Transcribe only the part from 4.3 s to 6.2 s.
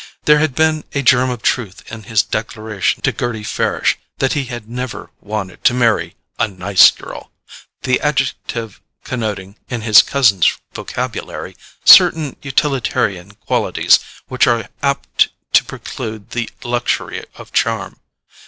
he had never wanted to marry